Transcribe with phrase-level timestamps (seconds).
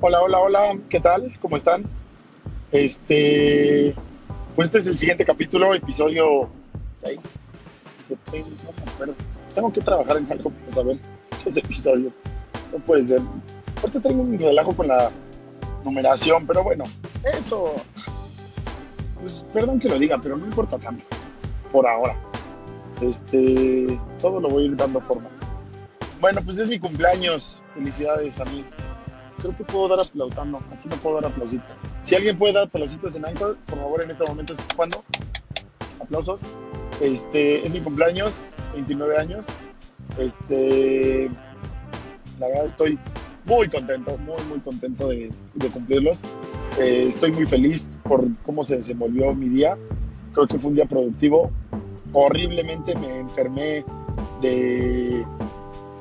[0.00, 1.26] Hola, hola, hola, ¿qué tal?
[1.40, 1.84] ¿Cómo están?
[2.72, 3.94] Este,
[4.54, 6.50] pues este es el siguiente capítulo, episodio
[6.96, 7.46] 6,
[8.02, 8.44] 7,
[9.06, 9.14] no.
[9.54, 10.98] Tengo que trabajar en algo para saber
[11.44, 12.18] los episodios.
[12.72, 13.22] No puede ser.
[13.80, 15.10] Ahorita tengo un relajo con la
[15.84, 16.84] numeración, pero bueno,
[17.38, 17.72] eso,
[19.20, 21.04] pues perdón que lo diga, pero no importa tanto,
[21.70, 22.18] por ahora.
[23.00, 25.30] Este, todo lo voy a ir dando forma.
[26.20, 27.62] Bueno, pues es mi cumpleaños.
[27.74, 28.64] Felicidades a mí
[29.44, 30.58] creo que puedo dar aplausando.
[30.72, 31.78] Aquí no puedo dar aplausitos.
[32.02, 35.04] Si alguien puede dar aplausitos en Anchor, por favor, en este momento es cuando.
[36.00, 36.50] Aplausos.
[37.00, 39.46] Este, es mi cumpleaños, 29 años.
[40.18, 41.30] Este,
[42.38, 42.98] la verdad estoy
[43.44, 45.30] muy contento, muy, muy contento de,
[45.72, 46.22] cumplirlos.
[46.80, 49.76] Eh, estoy muy feliz por cómo se desenvolvió mi día.
[50.32, 51.50] Creo que fue un día productivo.
[52.12, 53.84] Horriblemente me enfermé
[54.40, 55.26] de...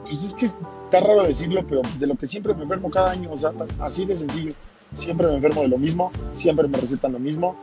[0.05, 0.47] Pues es que
[0.93, 4.05] está raro decirlo, pero de lo que siempre me enfermo cada año, o sea, así
[4.05, 4.53] de sencillo.
[4.93, 7.55] Siempre me enfermo de lo mismo, siempre me recetan lo mismo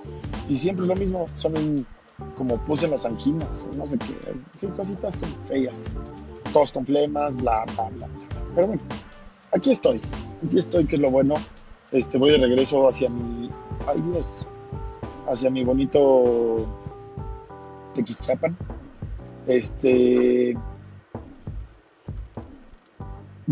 [0.48, 1.28] y siempre es lo mismo.
[1.36, 1.86] Son
[2.36, 4.16] como puse las anginas, no sé qué,
[4.55, 5.86] sí, cositas como feas.
[6.52, 8.08] Todos con flemas, bla, bla, bla,
[8.56, 8.82] Pero bueno,
[9.52, 10.00] aquí estoy,
[10.44, 11.36] aquí estoy, que es lo bueno.
[11.92, 13.48] Este, voy de regreso hacia mi,
[13.86, 14.48] ay Dios,
[15.28, 16.66] hacia mi bonito
[17.94, 18.56] Tequisquiapan.
[19.46, 20.56] Este,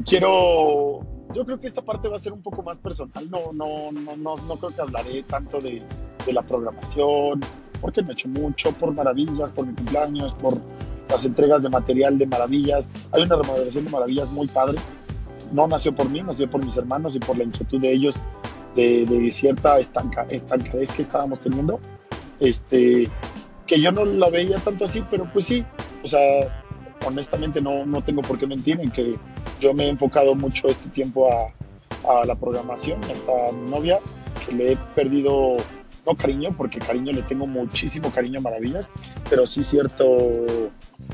[0.05, 1.01] quiero,
[1.35, 4.17] yo creo que esta parte va a ser un poco más personal, no, no, no,
[4.17, 5.83] no, no creo que hablaré tanto de,
[6.27, 7.41] de la programación,
[7.81, 10.61] porque me he hecho mucho, por maravillas, por mi cumpleaños, por
[11.09, 12.93] las entregas de material de maravillas.
[13.13, 14.79] Hay una remodelación de maravillas muy padre.
[15.53, 18.21] No nació por mí, nació por mis hermanos y por la inquietud de ellos
[18.75, 21.81] de, de cierta estanca, estancadez que estábamos teniendo.
[22.41, 23.09] Este,
[23.67, 25.65] que yo no la veía tanto así, pero pues sí,
[26.05, 26.65] o sea,
[27.09, 29.17] honestamente no, no tengo por qué mentir en que
[29.61, 31.53] yo me he enfocado mucho este tiempo a,
[32.09, 33.99] a la programación, hasta mi novia,
[34.47, 35.57] que le he perdido,
[36.07, 38.93] no cariño, porque cariño le tengo muchísimo cariño a Maravillas,
[39.29, 40.07] pero sí cierto,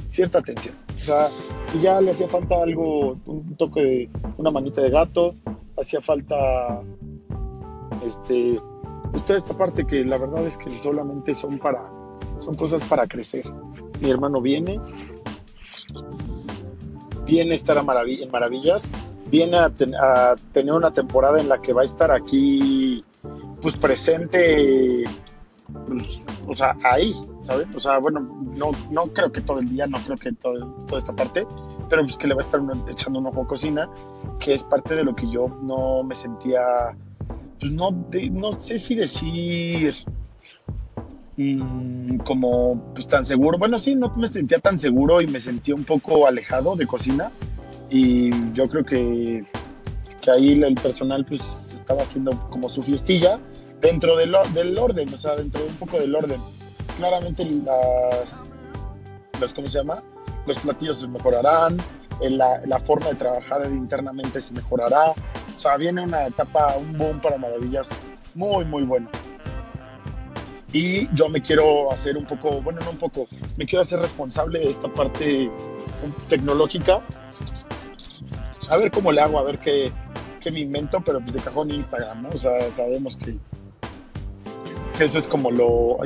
[0.09, 0.77] cierta atención.
[1.01, 1.29] O sea,
[1.75, 5.35] y ya le hacía falta algo, un toque de una manita de gato,
[5.77, 6.83] hacía falta
[8.07, 8.61] este
[9.11, 11.93] pues esta parte que la verdad es que solamente son para
[12.39, 13.45] son cosas para crecer.
[14.01, 14.81] Mi hermano viene,
[17.25, 18.93] viene estar a en Maravillas,
[19.31, 19.71] viene a,
[20.53, 23.03] tener una temporada en la que va a estar aquí,
[23.61, 25.05] pues presente,
[25.89, 27.67] pues, o sea, ahí, ¿sabes?
[27.75, 28.21] O sea, bueno,
[28.57, 31.47] no, no creo que todo el día, no creo que todo, toda esta parte,
[31.89, 33.91] pero pues que le va a estar echando un ojo a cocina,
[34.39, 36.61] que es parte de lo que yo no me sentía,
[37.59, 37.91] pues no,
[38.33, 39.95] no sé si decir
[41.37, 43.59] Mm, como pues tan seguro.
[43.59, 47.33] Bueno, sí, no me sentía tan seguro y me sentía un poco alejado de cocina.
[47.91, 49.45] Y yo creo que,
[50.21, 53.39] que ahí el personal pues estaba haciendo como su fiestilla
[53.81, 56.41] dentro del, del orden, o sea, dentro de un poco del orden.
[56.97, 58.53] Claramente las,
[59.41, 60.03] los, ¿cómo se llama?
[60.47, 61.79] Los platillos se mejorarán,
[62.21, 65.13] la, la forma de trabajar internamente se mejorará.
[65.57, 67.91] O sea, viene una etapa, un boom para maravillas
[68.35, 69.09] muy, muy bueno
[70.75, 74.59] y yo me quiero hacer un poco, bueno, no un poco, me quiero hacer responsable
[74.59, 75.49] de esta parte
[76.29, 77.01] tecnológica.
[78.71, 79.93] A ver cómo le hago, a ver qué,
[80.41, 82.31] qué me invento, pero pues de cajón Instagram, ¿no?
[82.31, 83.37] O sea, sabemos que,
[84.99, 85.99] que eso es como lo,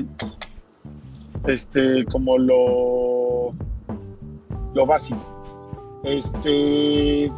[1.46, 3.54] este, como lo,
[4.74, 6.02] lo básico.
[6.04, 7.32] Este,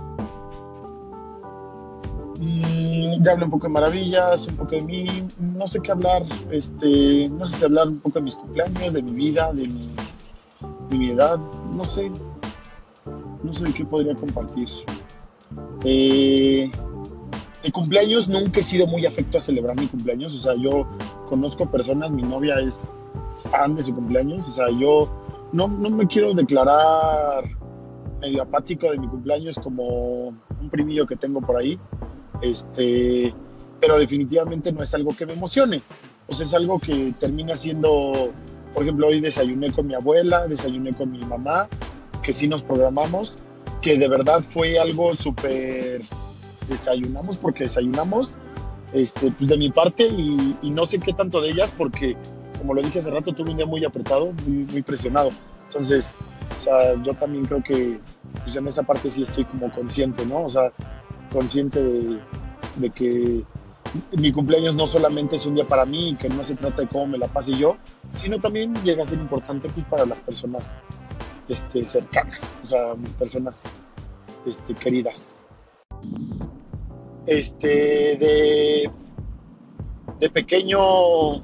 [2.41, 7.29] ya hablé un poco de maravillas, un poco de mí, no sé qué hablar, este,
[7.29, 10.31] no sé si hablar un poco de mis cumpleaños, de mi vida, de, mis,
[10.91, 11.39] mi edad,
[11.73, 12.11] no sé,
[13.43, 14.69] no sé de qué podría compartir.
[15.85, 16.71] Eh,
[17.63, 20.87] de cumpleaños nunca he sido muy afecto a celebrar mi cumpleaños, o sea, yo
[21.29, 22.91] conozco personas, mi novia es
[23.51, 25.11] fan de su cumpleaños, o sea, yo
[25.53, 27.45] no, no me quiero declarar
[28.21, 31.79] medio apático de mi cumpleaños como un primillo que tengo por ahí.
[32.43, 33.35] Este,
[33.81, 35.83] pero definitivamente no es algo que me emocione.
[36.29, 38.33] O sea, es algo que termina siendo,
[38.75, 41.69] por ejemplo, hoy desayuné con mi abuela, desayuné con mi mamá,
[42.23, 43.39] que sí nos programamos,
[43.83, 46.03] que de verdad fue algo súper
[46.69, 48.39] desayunamos porque desayunamos
[48.93, 52.17] este, pues de mi parte y, no sé qué tanto de ellas porque,
[52.59, 55.31] como lo dije hace rato, tuve un día muy apretado, muy, muy presionado.
[55.65, 56.17] Entonces,
[56.57, 58.01] o sea, yo también creo que
[58.43, 60.45] pues en esa parte sí estoy como consciente, ¿no?
[60.45, 60.73] O sea,
[61.31, 63.45] consciente de, que
[64.17, 67.09] mi cumpleaños no solamente es un día para mí, que no se trata de cómo
[67.09, 67.77] me la pase yo,
[68.13, 70.77] sino también llega a ser importante pues, para las personas
[71.49, 73.65] este, cercanas, o sea, mis personas
[74.47, 75.41] este, queridas.
[77.27, 78.91] este, de,
[80.21, 81.39] de pequeño,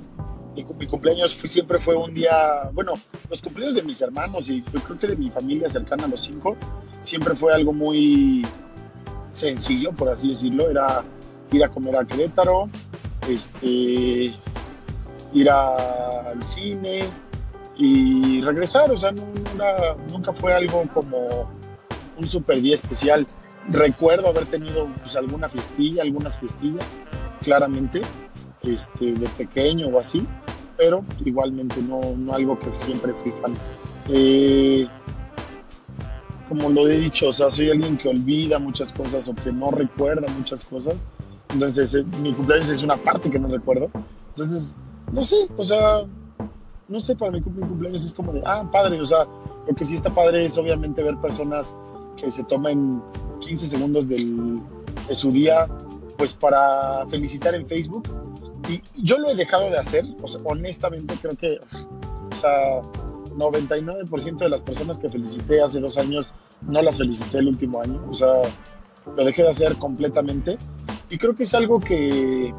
[0.55, 2.93] mi, mi cumpleaños siempre fue un día, bueno,
[3.29, 6.21] los cumpleaños de mis hermanos y yo creo que de mi familia cercana a los
[6.21, 6.57] cinco,
[7.01, 8.47] siempre fue algo muy
[9.37, 11.05] sencillo, por así decirlo, era
[11.53, 12.69] ir a comer a Querétaro,
[13.29, 14.35] este,
[15.33, 17.09] ir al cine
[17.77, 21.51] y regresar, o sea, nunca fue algo como
[22.17, 23.27] un super día especial.
[23.69, 27.01] Recuerdo haber tenido pues, alguna fiestilla, algunas fiestillas,
[27.43, 28.03] claramente,
[28.63, 30.27] este, de pequeño o así,
[30.77, 33.55] pero igualmente no, no algo que siempre fui fan.
[34.09, 34.87] Eh,
[36.57, 39.71] como lo he dicho, o sea, soy alguien que olvida muchas cosas o que no
[39.71, 41.07] recuerda muchas cosas.
[41.51, 43.91] Entonces, eh, mi cumpleaños es una parte que no recuerdo.
[44.29, 44.79] Entonces,
[45.13, 46.05] no sé, o sea,
[46.89, 49.27] no sé, para mí mi cumpleaños es como de, ah, padre, o sea,
[49.67, 51.77] lo que sí está padre es obviamente ver personas
[52.17, 53.03] que se tomen
[53.41, 54.57] 15 segundos del,
[55.09, 55.69] de su día,
[56.17, 58.09] pues para felicitar en Facebook.
[58.69, 61.61] Y yo lo he dejado de hacer, o sea, honestamente creo que,
[62.33, 62.81] o sea,
[63.37, 68.03] 99% de las personas que felicité hace dos años no las felicité el último año,
[68.09, 68.43] o sea,
[69.15, 70.59] lo dejé de hacer completamente.
[71.11, 72.53] Y creo que es algo que,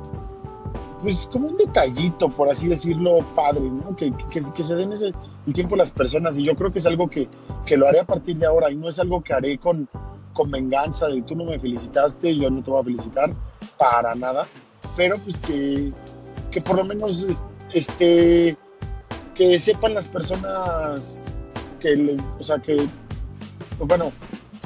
[1.00, 3.96] pues como un detallito, por así decirlo, padre, ¿no?
[3.96, 5.14] Que, que, se den ese,
[5.46, 7.28] el tiempo a las personas y yo creo que es algo que,
[7.66, 9.90] que, lo haré a partir de ahora y no es algo que haré con,
[10.34, 13.34] con venganza de tú no me felicitaste, yo no te voy a felicitar,
[13.78, 14.48] para nada,
[14.96, 15.92] pero pues que,
[16.52, 17.28] que por lo menos
[17.74, 18.58] este,
[19.36, 21.26] que sepan las personas
[21.80, 22.88] que les, o sea, que,
[23.80, 24.12] bueno,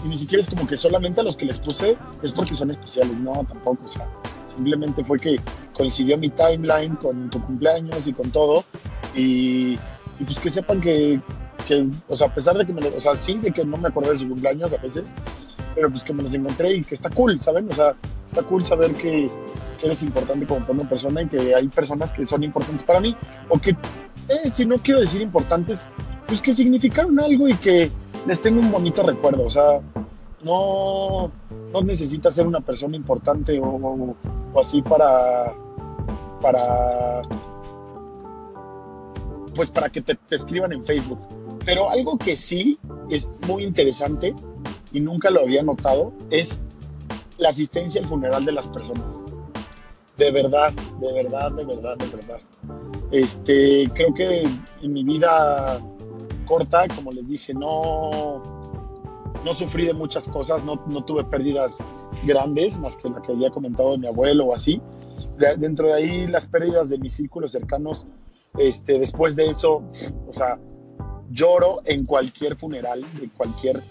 [0.04, 2.70] y ni siquiera es como que solamente a los que les puse es porque son
[2.72, 4.10] especiales, no, tampoco, o sea,
[4.48, 5.40] simplemente fue que
[5.74, 8.64] coincidió mi timeline con tu cumpleaños y con todo,
[9.16, 9.78] y,
[10.26, 11.22] pues que sepan que,
[11.68, 13.78] que, o sea, a pesar de que me lo, o sea, sí, de que no
[13.78, 15.14] me acordé de su cumpleaños a veces,
[15.76, 17.70] pero pues que me los encontré y que está cool, ¿saben?
[17.70, 17.96] O sea,
[18.28, 19.30] está cool saber que,
[19.80, 23.16] que eres importante como una persona y que hay personas que son importantes para mí,
[23.50, 23.72] o que
[24.30, 25.90] eh, si no quiero decir importantes,
[26.28, 27.92] pues que significaron algo y que
[28.26, 29.46] les tengo un bonito recuerdo.
[29.46, 29.82] O sea,
[30.44, 31.32] no,
[31.74, 34.16] no necesitas ser una persona importante o,
[34.60, 35.56] así para,
[36.42, 37.22] para,
[39.56, 41.20] pues para que te, te escriban en Facebook.
[41.66, 42.80] Pero algo que sí
[43.10, 44.36] es muy interesante
[44.92, 46.62] y nunca lo había notado es
[47.38, 49.26] la asistencia al funeral de las personas.
[50.18, 52.40] De verdad, de verdad, de verdad, de verdad.
[53.12, 54.48] Este, creo que
[54.82, 55.82] en mi vida
[56.52, 58.44] corta, como les dije, no,
[59.46, 61.78] no sufrí de muchas cosas, no, no tuve pérdidas
[62.26, 64.82] grandes, más que la que había comentado de mi abuelo o así.
[65.58, 68.06] dentro de ahí, las pérdidas de mis círculos cercanos,
[68.58, 69.82] este, después de eso,
[70.28, 70.60] o sea,
[71.30, 73.82] lloro en cualquier funeral de cualquier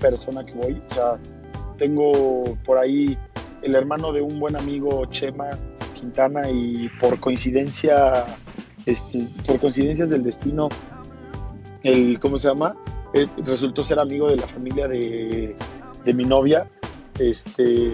[0.00, 0.82] persona que voy.
[0.90, 1.20] O sea,
[1.76, 3.18] tengo por ahí
[3.60, 5.50] el hermano de un buen amigo, Chema
[5.92, 8.24] Quintana, y por coincidencia
[8.86, 10.68] este, por coincidencias del destino,
[11.86, 12.76] el, ¿cómo se llama?
[13.38, 15.56] resultó ser amigo de la familia de,
[16.04, 16.70] mi novia.
[17.18, 17.92] Este,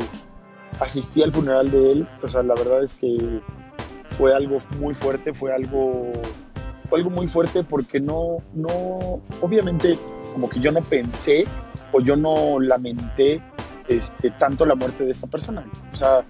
[0.80, 3.40] asistí al funeral de él, o sea, la verdad es que
[4.10, 6.10] fue algo muy fuerte, fue algo,
[6.86, 9.96] fue algo muy fuerte porque no, no, obviamente
[10.32, 11.44] como que yo no pensé
[11.92, 13.40] o yo no lamenté
[13.86, 15.64] este, tanto la muerte de esta persona.
[15.92, 16.24] O sea,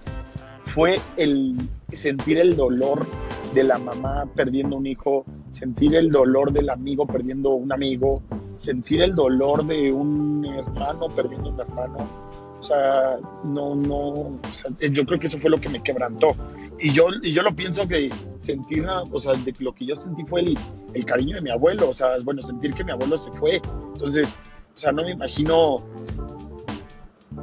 [0.65, 1.57] fue el
[1.91, 3.07] sentir el dolor
[3.53, 8.21] de la mamá perdiendo un hijo, sentir el dolor del amigo perdiendo un amigo,
[8.55, 12.23] sentir el dolor de un hermano perdiendo un hermano.
[12.59, 14.39] O sea, no, no,
[14.79, 16.33] yo creo que eso fue lo que me quebrantó.
[16.79, 20.41] Y yo, y yo lo pienso que sentir, o sea, lo que yo sentí fue
[20.41, 20.57] el,
[20.93, 23.61] el cariño de mi abuelo, o sea, bueno, sentir que mi abuelo se fue.
[23.93, 24.39] Entonces,
[24.75, 25.83] o sea, no me imagino,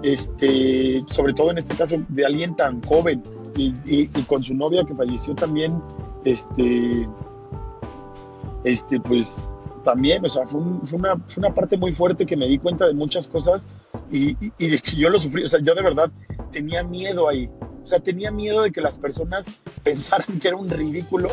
[0.03, 3.23] este, sobre todo en este caso, de alguien tan joven
[3.57, 5.81] y, con su novia que falleció también,
[6.25, 7.09] este,
[8.65, 9.47] este, pues
[9.85, 12.95] también, o sea, fue, una, fue, una, parte muy fuerte que me di cuenta de
[12.95, 13.69] muchas cosas
[14.11, 16.11] y, de que yo lo sufrí, o sea, yo de verdad
[16.53, 17.51] tenía miedo ahí,
[17.83, 19.47] o sea, tenía miedo de que las personas
[19.83, 21.31] pensaran que era un ridículo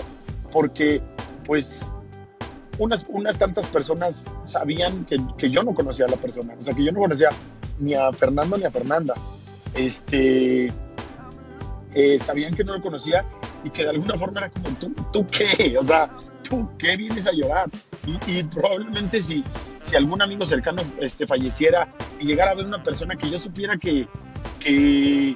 [0.51, 1.01] porque,
[1.45, 1.91] pues,
[2.79, 6.73] unas, unas tantas personas sabían que, que yo no conocía a la persona, o sea,
[6.73, 7.29] que yo no conocía
[7.79, 9.13] ni a Fernando ni a Fernanda.
[9.75, 10.71] Este,
[11.97, 13.25] eh, sabían que no lo conocía
[13.63, 15.75] y que de alguna forma era como, ¿tú, ¿tú qué?
[15.79, 16.15] O sea,
[16.47, 17.71] ¿tú qué vienes a llorar?
[18.27, 19.43] Y, probablemente si,
[19.81, 23.77] si algún amigo cercano este, falleciera y llegara a ver una persona que yo supiera
[23.77, 24.07] que,
[24.59, 25.35] que,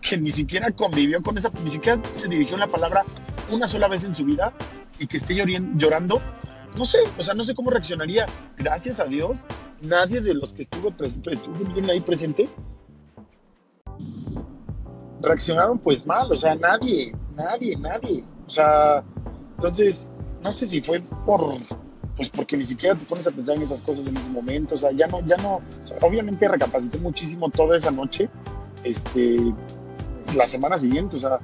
[0.00, 3.04] que ni siquiera convivió con esa, ni siquiera se dirigió la palabra
[3.50, 4.54] una sola vez en su vida
[4.98, 6.22] y que esté llorando,
[6.78, 8.24] no sé, o sea, no sé cómo reaccionaría.
[8.56, 9.46] Gracias a Dios,
[9.82, 12.56] nadie de los que estuvo, estuvieron ahí presentes
[15.22, 18.24] reaccionaron pues mal, o sea, nadie, nadie, nadie.
[18.46, 19.04] O sea,
[19.54, 20.10] entonces,
[20.42, 21.56] no sé si fue por,
[22.16, 24.78] pues porque ni siquiera te pones a pensar en esas cosas en ese momento, o
[24.78, 25.60] sea, ya no, ya no,
[26.02, 28.28] obviamente recapacité muchísimo toda esa noche,
[28.84, 29.54] este,
[30.34, 31.40] la semana siguiente, o sea,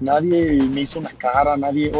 [0.00, 1.92] nadie me hizo una cara, nadie,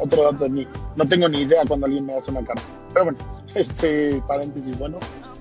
[0.00, 3.04] otro dato de mí, no tengo ni idea cuando alguien me hace una cara, pero
[3.04, 3.18] bueno,
[3.54, 4.98] este, paréntesis, bueno,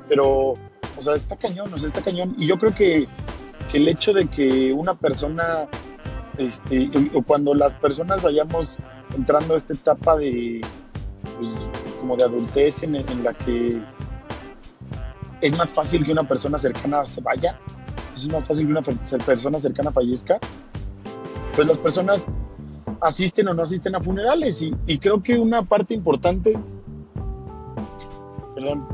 [0.10, 0.54] pero,
[0.98, 3.08] o sea, está cañón, o sea, está cañón, y yo creo que,
[3.72, 5.68] que el hecho de que una persona,
[6.38, 8.78] este, o cuando las personas vayamos
[9.16, 10.62] entrando a esta etapa de,
[11.38, 11.50] pues,
[12.00, 13.82] como de adultez en, la que
[15.42, 17.60] es más fácil que una persona cercana se vaya,
[18.14, 20.40] es más fácil que una persona cercana fallezca,
[21.56, 22.28] pues las personas
[23.02, 24.62] asisten o no asisten a funerales.
[24.62, 26.58] Y, y creo que una parte importante,
[28.56, 28.88] perdón,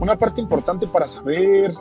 [0.00, 1.72] una parte importante para saber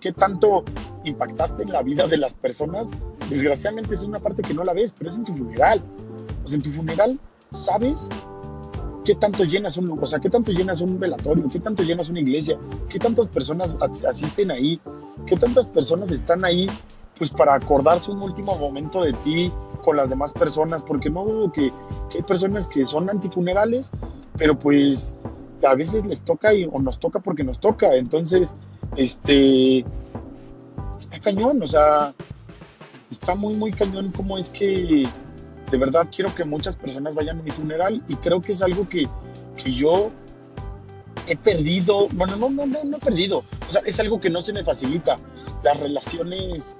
[0.00, 0.64] qué tanto
[1.04, 2.90] impactaste en la vida de las personas,
[3.28, 5.82] desgraciadamente es una parte que no la ves, pero es en tu funeral.
[6.44, 8.08] O sea, en tu funeral sabes
[9.04, 12.20] qué tanto llenas un, o sea, qué tanto llenas un velatorio, qué tanto llenas una
[12.20, 13.76] iglesia, qué tantas personas
[14.06, 14.80] asisten ahí,
[15.26, 16.68] qué tantas personas están ahí,
[17.16, 19.52] pues para acordarse un último momento de ti
[19.82, 21.72] con las demás personas, porque no dudo que,
[22.14, 23.92] hay personas que son antifunerales,
[24.36, 25.16] pero pues
[25.62, 28.56] a veces les toca y, o nos toca porque nos toca, entonces,
[28.96, 29.84] este,
[30.98, 32.14] está cañón, o sea,
[33.10, 35.08] está muy, muy cañón como es que
[35.70, 38.88] de verdad quiero que muchas personas vayan a mi funeral y creo que es algo
[38.88, 39.08] que,
[39.56, 40.10] que yo
[41.26, 44.40] he perdido, bueno, no, no, no, no he perdido, o sea, es algo que no
[44.40, 45.20] se me facilita.
[45.62, 46.74] Las relaciones,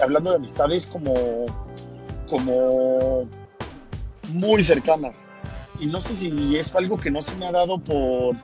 [0.00, 1.46] hablando de amistades como,
[2.28, 3.28] como
[4.30, 5.30] muy cercanas.
[5.78, 8.36] Y no sé si es algo que no se me ha dado por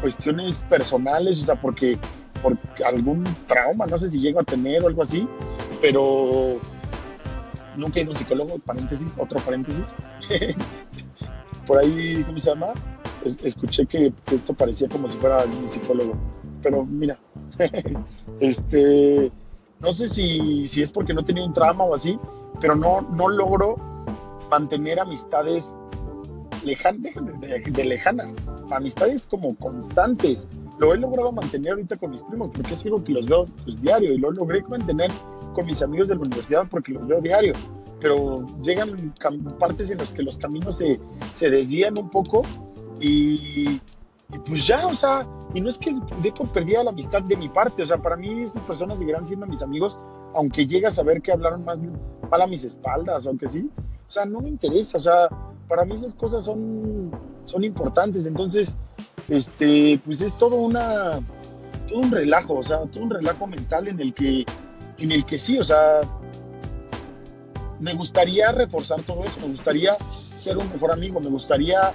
[0.00, 1.98] cuestiones personales, o sea, porque
[2.42, 5.28] por algún trauma, no sé si llego a tener o algo así,
[5.80, 6.58] pero
[7.76, 9.94] nunca he ido a un psicólogo, paréntesis, otro paréntesis.
[11.66, 12.74] Por ahí, ¿cómo se llama?
[13.24, 16.16] escuché que, esto parecía como si fuera un psicólogo.
[16.60, 17.18] Pero mira,
[18.40, 19.30] este,
[19.80, 22.18] no sé si, si, es porque no tenía un trauma o así,
[22.60, 23.76] pero no, no logro
[24.50, 25.78] mantener amistades
[26.64, 28.36] lejanas, de, lejanas,
[28.70, 30.48] amistades como constantes.
[30.82, 33.80] Lo he logrado mantener ahorita con mis primos porque es algo que los veo pues,
[33.80, 35.12] diario y lo logré mantener
[35.54, 37.54] con mis amigos de la universidad porque los veo diario,
[38.00, 39.14] pero llegan
[39.60, 40.98] partes en las que los caminos se,
[41.34, 42.42] se desvían un poco
[42.98, 43.80] y,
[44.44, 45.24] pues ya, o sea,
[45.54, 48.16] y no es que dé por perdida la amistad de mi parte, o sea, para
[48.16, 50.00] mí esas personas seguirán siendo mis amigos,
[50.34, 54.24] aunque llegue a saber que hablaron más mal a mis espaldas, aunque sí, o sea,
[54.24, 55.28] no me interesa, o sea,
[55.68, 57.12] para mí esas cosas son,
[57.44, 58.76] son importantes, entonces,
[59.28, 61.20] este, pues es todo una,
[61.88, 64.44] todo un relajo, o sea, todo un relajo mental en el que
[64.98, 66.00] en el que sí, o sea,
[67.80, 69.96] me gustaría reforzar todo eso, me gustaría
[70.34, 71.92] ser un mejor amigo, me gustaría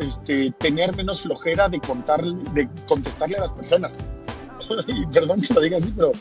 [0.00, 3.98] este, tener menos flojera de contar, de contestarle a las personas.
[4.88, 6.12] y perdón que lo diga así, pero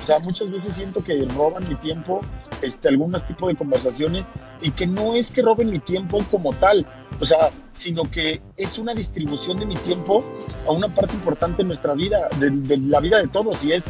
[0.00, 2.20] o sea, muchas veces siento que roban mi tiempo,
[2.60, 4.30] este, algunos tipos de conversaciones,
[4.60, 6.86] y que no es que roben mi tiempo como tal,
[7.20, 10.24] o sea, sino que es una distribución de mi tiempo
[10.66, 13.84] a una parte importante de nuestra vida, de, la vida de todos, y es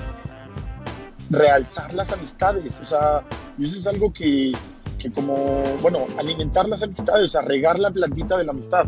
[1.30, 3.24] realzar las amistades, o sea,
[3.56, 4.52] y eso es algo que,
[4.98, 8.86] que como, bueno, alimentar las amistades, o sea, regar la plantita de la amistad,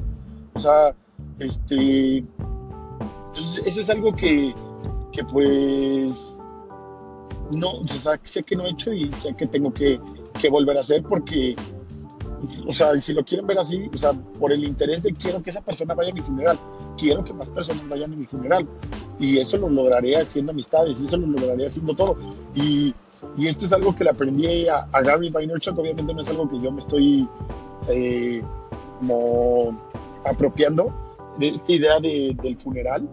[0.53, 0.95] o sea,
[1.39, 4.55] este, entonces eso es algo que,
[5.11, 6.34] que pues,
[7.55, 10.01] no, o sea, sé que no he hecho y sé que tengo que,
[10.41, 11.57] que volver a hacer porque
[12.67, 15.51] o sea, si lo quieren ver así, o sea, por el interés de quiero que
[15.51, 16.59] esa persona vaya a mi funeral,
[16.99, 18.67] quiero que más personas vayan a mi funeral.
[19.19, 22.17] Y eso lo lograré haciendo amistades, y eso lo lograré haciendo todo.
[22.55, 22.95] Y,
[23.37, 26.49] y esto es algo que le aprendí a, a Gary Vaynerchuk, obviamente no es algo
[26.49, 27.29] que yo me estoy
[27.89, 28.43] eh,
[29.01, 29.81] como
[30.25, 30.93] apropiando
[31.39, 33.09] de esta idea de, del funeral.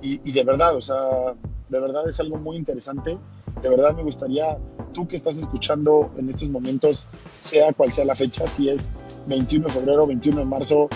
[0.00, 1.34] Y, y de verdad, o sea,
[1.68, 3.18] de verdad es algo muy interesante.
[3.60, 4.58] De verdad me gustaría
[4.92, 8.92] tú que estás escuchando en estos momentos, sea cual sea la fecha, si es
[9.26, 10.88] 21 de febrero, 21 de marzo,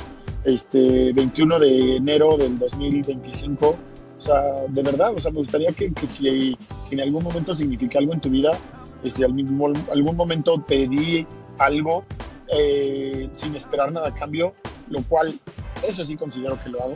[0.45, 5.93] este, 21 de enero del 2025, o sea, de verdad, o sea, me gustaría que,
[5.93, 8.59] que si, si, en algún momento significa algo en tu vida,
[9.03, 11.27] este, algún, algún momento te di
[11.59, 12.05] algo
[12.49, 14.55] eh, sin esperar nada a cambio,
[14.89, 15.39] lo cual,
[15.87, 16.95] eso sí considero que lo hago,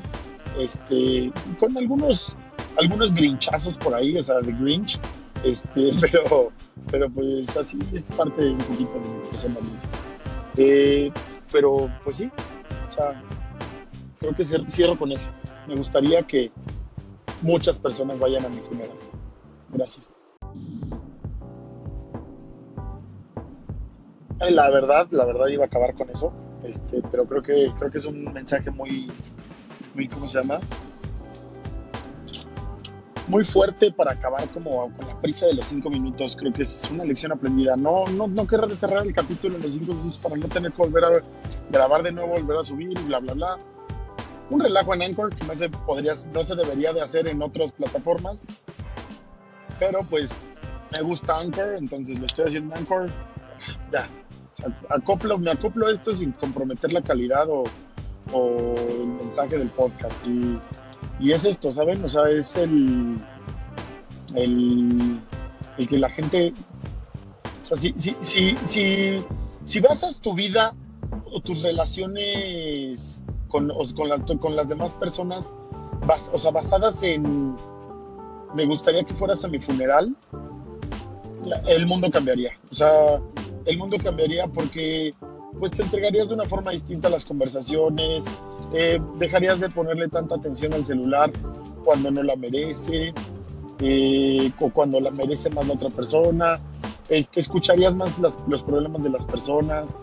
[0.59, 2.37] este, con algunos,
[2.79, 4.99] algunos grinchazos por ahí, o sea, de Grinch,
[5.45, 6.53] este, pero,
[6.91, 9.83] pero pues así es parte de un poquito de mi personalidad.
[10.57, 11.13] Eh,
[11.51, 12.31] pero pues sí,
[12.87, 13.23] o sea,
[14.19, 15.29] creo que cierro con eso.
[15.67, 16.53] Me gustaría que
[17.43, 18.97] muchas personas vayan a mi funeral.
[19.73, 20.25] Gracias.
[24.41, 26.33] Eh, la verdad, la verdad iba a acabar con eso,
[26.65, 29.11] este, pero creo que, creo que es un mensaje muy,
[29.95, 30.61] muy, ¿cómo se llama?
[33.31, 36.35] Muy fuerte para acabar como con la prisa de los cinco minutos.
[36.35, 37.77] Creo que es una lección aprendida.
[37.77, 40.83] No, no, no querer cerrar el capítulo en los cinco minutos para no tener que
[40.83, 41.23] volver a
[41.71, 43.59] grabar de nuevo, volver a subir, bla, bla, bla.
[44.51, 47.71] Un relajo en Anchor que no se, podría, no se debería de hacer en otras
[47.71, 48.45] plataformas.
[49.79, 50.31] Pero pues
[50.91, 53.07] me gusta Anchor, entonces lo estoy haciendo en Anchor.
[53.93, 54.09] Ya,
[55.39, 57.63] me acoplo esto sin comprometer la calidad o,
[58.35, 60.27] el mensaje del podcast.
[60.27, 60.59] Y,
[61.33, 62.03] es esto, ¿saben?
[62.05, 63.19] O sea, es el,
[64.35, 65.21] el,
[65.89, 66.55] que la gente...
[67.63, 69.23] O sea, si, si, si, si,
[69.65, 70.75] si basas tu vida
[71.33, 75.55] o tus relaciones con, con, con las demás personas,
[76.33, 77.57] o sea, basadas en...
[78.55, 80.17] Me gustaría que fueras a mi funeral,
[81.69, 82.53] el mundo cambiaría.
[82.71, 83.21] O sea,
[83.67, 85.15] el mundo cambiaría porque
[85.59, 88.25] pues te entregarías de una forma distinta a las conversaciones,
[88.73, 91.31] eh, dejarías de ponerle tanta atención al celular
[91.85, 93.13] cuando no la merece,
[93.81, 96.61] eh, o cuando la merece más la otra persona,
[97.09, 99.97] este, escucharías más los problemas de las personas,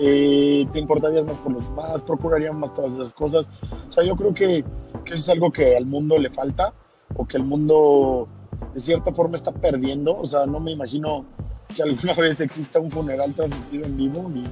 [0.00, 3.50] eh, te importarías más por los demás, procurarías más todas esas cosas.
[3.88, 4.64] O sea, yo creo que,
[5.04, 6.72] que eso es algo que al mundo le falta,
[7.16, 8.28] o que el mundo
[8.72, 10.16] de cierta forma está perdiendo.
[10.16, 11.24] O sea, no me imagino
[11.74, 14.44] que alguna vez exista un funeral transmitido en vivo y,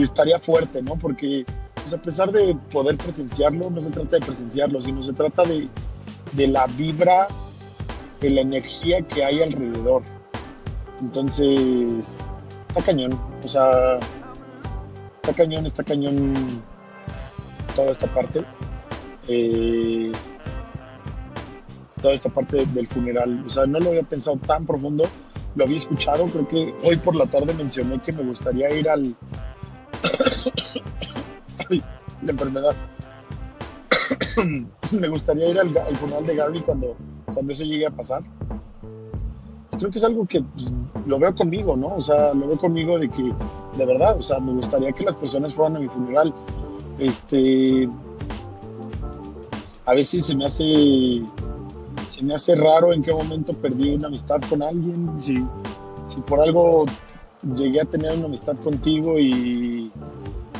[0.00, 0.96] estaría fuerte, ¿no?
[0.96, 1.44] Porque
[1.74, 5.68] pues, a pesar de poder presenciarlo, no se trata de presenciarlo, sino se trata de,
[6.32, 7.28] de la vibra,
[8.20, 10.02] de la energía que hay alrededor.
[11.00, 12.30] Entonces,
[12.68, 13.12] está cañón.
[13.42, 13.98] O sea,
[15.16, 16.62] está cañón, está cañón
[17.74, 18.44] toda esta parte.
[19.28, 20.12] Eh,
[22.02, 23.44] toda esta parte del funeral.
[23.46, 25.04] O sea, no lo había pensado tan profundo,
[25.54, 26.26] lo había escuchado.
[26.26, 29.16] Creo que hoy por la tarde mencioné que me gustaría ir al.
[32.26, 32.76] la enfermedad.
[34.92, 36.96] me gustaría ir al, funeral de Gary cuando,
[37.32, 38.22] cuando eso llegue a pasar.
[39.78, 40.72] creo que es algo que pues,
[41.06, 41.94] lo veo conmigo, ¿no?
[41.96, 43.22] O sea, lo veo conmigo de que,
[43.76, 46.34] de verdad, o sea, me gustaría que las personas fueran a mi funeral.
[46.98, 47.88] Este.
[49.84, 51.26] A veces se me hace
[52.12, 55.44] se me hace raro en qué momento perdí una amistad con alguien, si,
[56.04, 56.84] si por algo
[57.54, 59.90] llegué a tener una amistad contigo y,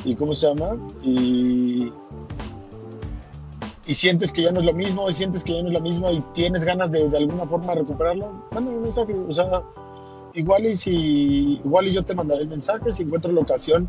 [0.04, 0.76] y ¿cómo se llama?
[1.02, 1.92] Y,
[3.86, 5.80] y sientes que ya no es lo mismo, y sientes que ya no es lo
[5.80, 9.62] mismo y tienes ganas de, de alguna forma recuperarlo, mándame un mensaje, o sea,
[10.34, 13.88] igual y si, igual y yo te mandaré el mensaje, si encuentro la ocasión,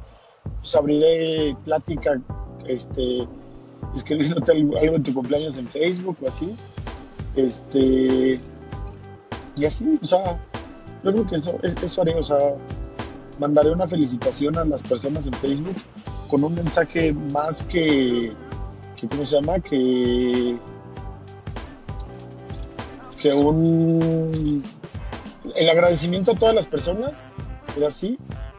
[0.60, 2.22] pues abriré plática,
[2.66, 3.28] este,
[3.96, 6.56] escribiéndote algo en tu cumpleaños en Facebook o así,
[7.36, 8.40] este,
[9.56, 10.40] y así, o sea,
[11.04, 12.56] yo creo que eso, eso haré, o sea,
[13.40, 15.76] mandaré una felicitación a las personas en Facebook
[16.28, 18.34] con un mensaje más que,
[18.96, 19.60] que ¿cómo se llama?
[19.60, 20.58] Que,
[23.20, 24.64] que un,
[25.56, 28.18] el agradecimiento a todas las personas, será así,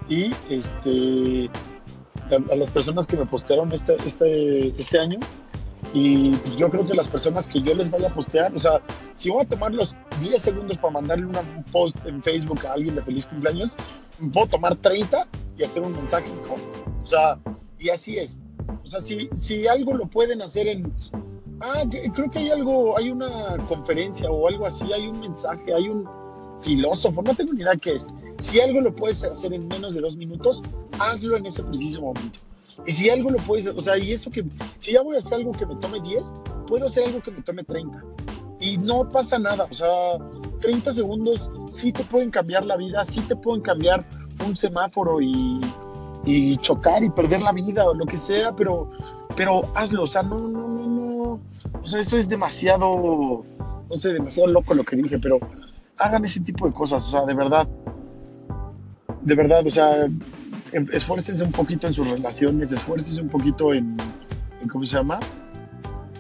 [0.08, 1.50] y este,
[2.30, 5.18] a, las personas que me postearon este, este, este año,
[5.92, 8.80] y pues yo creo que las personas que yo les vaya a postear, o sea,
[9.14, 12.94] si voy a tomar los 10 segundos para mandarle un post en Facebook a alguien
[12.94, 13.77] de feliz cumpleaños,
[14.33, 15.27] puedo tomar 30
[15.59, 16.59] y hacer un mensaje mejor.
[17.03, 17.38] O sea,
[17.79, 18.42] y así es.
[18.83, 20.92] O sea, si, si algo lo pueden hacer en...
[21.61, 23.29] Ah, creo que hay algo, hay una
[23.68, 26.07] conferencia o algo así, hay un mensaje, hay un
[26.61, 28.09] filósofo, no tengo ni idea qué es.
[28.38, 30.62] Si algo lo puedes hacer en menos de dos minutos,
[30.98, 32.40] hazlo en ese preciso momento.
[32.87, 34.44] Y si algo lo puedes, o sea, y eso que,
[34.79, 37.42] si ya voy a hacer algo que me tome 10, puedo hacer algo que me
[37.42, 38.03] tome 30.
[38.64, 39.88] Y no pasa nada, o sea,
[40.61, 44.07] 30 segundos sí te pueden cambiar la vida, sí te pueden cambiar
[44.46, 45.61] un semáforo y,
[46.24, 48.90] y chocar y perder la vida o lo que sea, pero,
[49.37, 51.40] pero hazlo, o sea, no, no, no, no,
[51.83, 53.44] o sea, eso es demasiado,
[53.88, 55.38] no sé, demasiado loco lo que dije, pero
[55.98, 57.68] hagan ese tipo de cosas, o sea, de verdad,
[59.20, 60.09] de verdad, o sea,
[60.74, 63.96] Em, esfuércense un poquito en sus relaciones, esfuércense un poquito en,
[64.68, 65.20] ¿cómo se llama?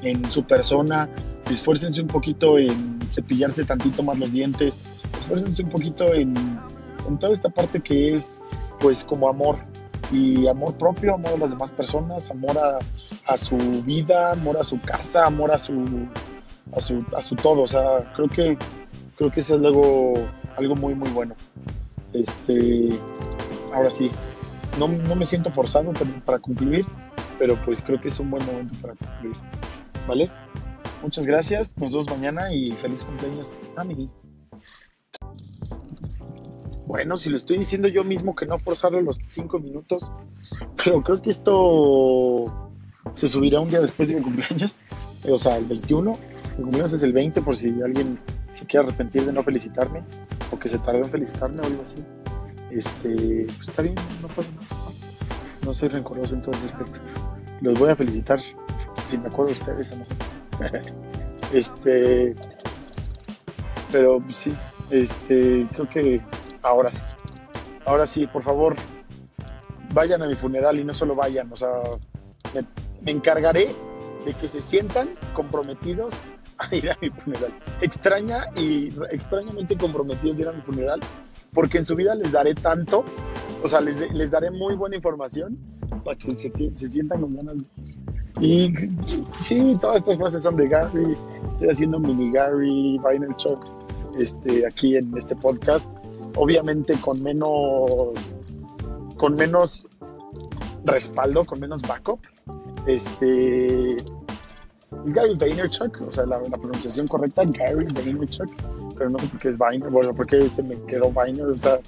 [0.04, 1.08] En su persona,
[1.50, 4.78] esfuércense un poquito en cepillarse tantito más los dientes,
[5.18, 6.34] esfuércense un poquito en,
[7.18, 8.42] toda esta parte que es,
[8.80, 9.56] pues, como amor,
[10.12, 12.58] y amor propio, amor a las demás personas, amor
[13.26, 16.06] a, su vida, amor a su casa, amor a su,
[16.72, 17.62] a su, a su todo.
[17.62, 18.58] O sea, creo que,
[19.16, 20.12] creo que es algo,
[20.56, 21.34] algo muy, muy bueno.
[22.12, 22.90] Este,
[23.72, 24.10] ahora sí,
[24.78, 25.92] no, me siento forzado
[26.24, 26.86] para, concluir,
[27.38, 29.36] pero pues creo que es un buen momento para concluir.
[30.06, 30.30] ¿Vale?
[31.02, 34.10] Muchas gracias, nos vemos mañana y feliz cumpleaños a mí.
[36.86, 40.12] bueno, si lo estoy diciendo yo mismo que no forzarlo los cinco minutos,
[40.82, 42.70] pero creo que esto
[43.12, 44.86] se subirá un día después de mi cumpleaños,
[45.28, 46.18] o sea, el 21.
[46.56, 48.20] Mi cumpleaños es el 20 por si alguien
[48.52, 50.04] se quiere arrepentir de no felicitarme
[50.52, 52.04] o que se tardó en felicitarme o algo así.
[52.70, 54.92] Este, pues está bien, no pasa nada.
[55.64, 57.00] No soy rencoroso en todo ese aspecto.
[57.60, 58.40] Los voy a felicitar
[59.06, 60.14] si me acuerdo de ustedes sé.
[61.52, 62.34] este,
[63.92, 64.54] pero sí,
[64.90, 66.20] este, creo que
[66.62, 67.02] ahora sí.
[67.86, 68.74] Ahora sí, por favor,
[69.92, 71.68] vayan a mi funeral y no solo vayan, o sea,
[73.02, 73.74] me, encargaré
[74.24, 76.24] de que se sientan comprometidos
[76.58, 77.54] a ir a mi funeral.
[77.82, 81.00] Extraña y extrañamente comprometidos de ir a mi funeral,
[81.52, 83.04] porque en su vida les daré tanto,
[83.62, 85.58] o sea, les, les daré muy buena información
[86.04, 87.56] para que se, se sientan con ganas
[88.40, 88.72] y
[89.40, 91.16] sí, todas estas frases son de Gary.
[91.48, 93.64] Estoy haciendo mini Gary Vaynerchuk
[94.18, 95.88] este, aquí en este podcast.
[96.36, 98.36] Obviamente con menos,
[99.16, 99.86] con menos
[100.84, 102.18] respaldo, con menos backup.
[102.88, 108.50] Este, es Gary Vaynerchuk, o sea, la, pronunciación correcta, Gary Vaynerchuk,
[108.98, 111.58] pero no sé por qué es Vayner, bueno, por qué se me quedó Vayner, o
[111.58, 111.78] sea,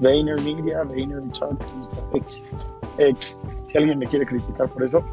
[0.00, 1.58] Vayner Media, Vaynerchuk,
[2.12, 2.52] X,
[3.66, 5.04] Si alguien me quiere criticar por eso,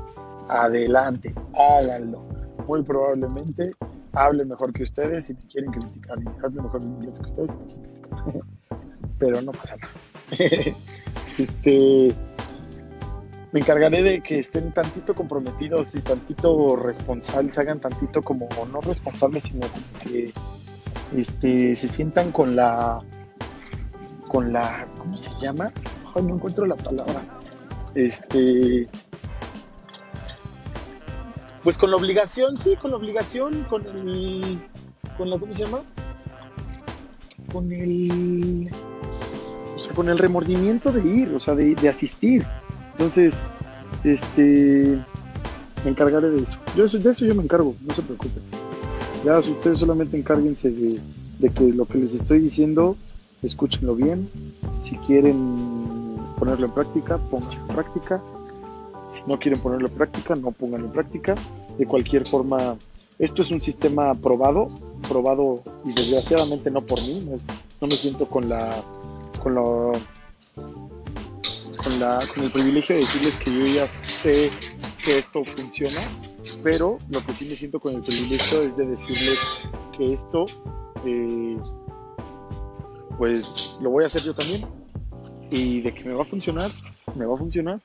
[0.50, 2.24] adelante, háganlo.
[2.67, 3.74] Muy probablemente
[4.13, 7.58] hable mejor que ustedes si me quieren criticar y hable mejor inglés que ustedes.
[9.19, 9.91] Pero no pasa nada.
[11.38, 12.13] este,
[13.52, 19.43] me encargaré de que estén tantito comprometidos y tantito responsables, hagan tantito como no responsables,
[19.43, 20.34] sino como que
[21.15, 23.02] este, se sientan con la,
[24.28, 25.72] con la, ¿cómo se llama?
[26.15, 27.24] no encuentro la palabra.
[27.95, 28.89] Este,
[31.63, 34.60] pues con la obligación, sí, con la obligación, con el,
[35.17, 35.84] con la, ¿cómo se llama?
[37.51, 38.69] Con el,
[39.73, 42.43] o sea, con el remordimiento de ir, o sea, de, asistir.
[42.91, 43.47] Entonces,
[44.03, 44.97] este,
[45.86, 46.60] me encargaré de eso.
[46.75, 48.43] Yo de eso yo me encargo, no se preocupen.
[49.23, 52.97] Ya ustedes solamente encárguense de que lo que les estoy diciendo,
[53.41, 54.27] escúchenlo bien.
[54.82, 55.72] Si quieren
[56.43, 58.21] ponerlo en práctica, pónganlo en práctica
[59.13, 61.36] si no quieren ponerlo en práctica, no pónganlo en práctica.
[61.77, 62.77] De cualquier forma,
[63.19, 64.67] esto es un sistema probado,
[65.08, 67.25] probado y desgraciadamente no por mí.
[67.79, 68.84] No, me siento con la,
[69.41, 69.62] con la,
[70.56, 74.49] con la, con el privilegio de decirles que yo ya sé
[75.03, 75.99] que esto funciona,
[76.63, 80.45] pero lo que sí me siento con el privilegio es de decirles que esto,
[81.06, 81.58] eh,
[83.17, 84.83] pues lo voy a hacer yo también
[85.51, 86.71] y de que me va a funcionar,
[87.15, 87.82] me va a funcionar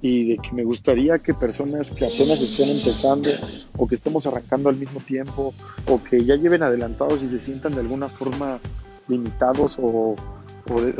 [0.00, 3.30] y de que me gustaría que personas que apenas estén empezando
[3.76, 5.52] o que estemos arrancando al mismo tiempo
[5.86, 8.60] o que ya lleven adelantados y se sientan de alguna forma
[9.08, 10.14] limitados o,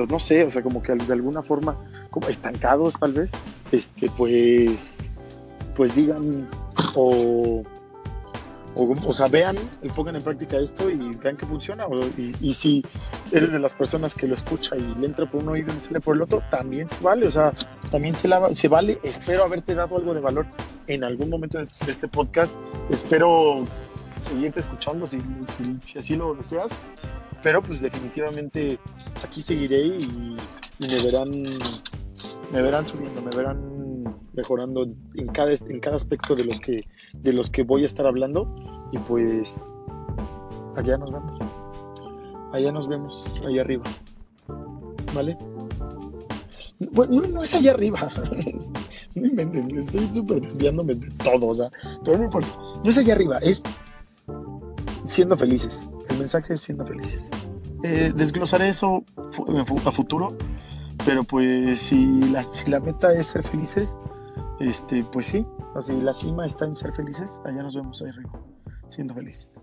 [0.08, 1.76] no sé, o sea, como que de alguna forma
[2.10, 3.32] como estancados tal vez,
[3.70, 4.98] este, pues,
[5.76, 6.48] pues digan
[6.94, 7.62] o
[8.74, 9.56] o, sea, vean,
[9.96, 11.86] pongan en práctica esto y vean que funciona.
[12.16, 12.84] y, si
[13.32, 15.84] eres de las personas que lo escucha y le entra por un oído y le
[15.84, 17.26] sale por el otro, también se vale.
[17.26, 17.52] O sea,
[17.90, 18.98] también se, se vale.
[19.02, 20.46] Espero haberte dado algo de valor
[20.86, 22.52] en algún momento de, este podcast.
[22.90, 23.64] Espero
[24.20, 25.20] seguirte escuchando si,
[25.84, 26.70] si, así lo deseas.
[27.42, 28.78] Pero pues definitivamente
[29.24, 30.36] aquí seguiré y,
[30.80, 31.30] y me verán
[32.52, 33.78] me verán subiendo, me verán
[34.32, 38.06] mejorando en cada, en cada aspecto de los, que, de los que voy a estar
[38.06, 38.48] hablando.
[38.92, 39.52] Y pues
[40.76, 41.38] allá nos vemos.
[42.52, 43.84] Allá nos vemos, allá arriba.
[45.14, 45.36] ¿Vale?
[46.92, 48.08] Bueno, no, es allá arriba.
[49.14, 51.70] no inventen, estoy súper desviándome de todo, o sea,
[52.04, 52.48] pero no importa.
[52.82, 53.62] No es allá arriba, es
[55.04, 55.88] siendo felices.
[56.08, 57.30] El mensaje es siendo felices.
[57.82, 59.04] Eh, desglosaré eso
[59.84, 60.36] a futuro,
[61.04, 63.98] pero pues si la, si la meta es ser felices,
[64.60, 68.10] este, pues sí, o sea, la cima está en ser felices, allá nos vemos ahí
[68.10, 68.32] arriba,
[68.88, 69.60] siendo felices.